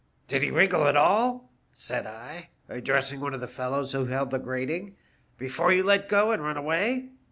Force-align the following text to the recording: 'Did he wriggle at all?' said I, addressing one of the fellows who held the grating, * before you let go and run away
'Did 0.27 0.41
he 0.41 0.49
wriggle 0.49 0.87
at 0.87 0.95
all?' 0.97 1.51
said 1.73 2.07
I, 2.07 2.49
addressing 2.67 3.19
one 3.19 3.35
of 3.35 3.39
the 3.39 3.47
fellows 3.47 3.91
who 3.91 4.05
held 4.05 4.31
the 4.31 4.39
grating, 4.39 4.95
* 5.15 5.37
before 5.37 5.71
you 5.71 5.83
let 5.83 6.09
go 6.09 6.31
and 6.31 6.41
run 6.43 6.57
away 6.57 7.09